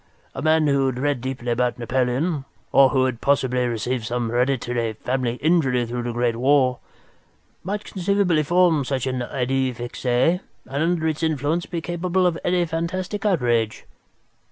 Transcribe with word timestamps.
A 0.33 0.41
man 0.41 0.65
who 0.65 0.87
had 0.87 0.97
read 0.97 1.21
deeply 1.21 1.51
about 1.51 1.77
Napoleon, 1.77 2.43
or 2.71 2.89
who 2.89 3.05
had 3.05 3.21
possibly 3.21 3.67
received 3.67 4.03
some 4.05 4.29
hereditary 4.31 4.93
family 4.93 5.35
injury 5.35 5.85
through 5.85 6.01
the 6.01 6.11
great 6.11 6.37
war, 6.37 6.79
might 7.63 7.83
conceivably 7.85 8.41
form 8.41 8.83
such 8.83 9.05
an 9.05 9.19
idée 9.19 9.75
fixe 9.75 10.05
and 10.05 10.39
under 10.67 11.07
its 11.07 11.21
influence 11.21 11.67
be 11.67 11.81
capable 11.81 12.25
of 12.25 12.35
any 12.43 12.65
fantastic 12.65 13.27
outrage." 13.27 13.85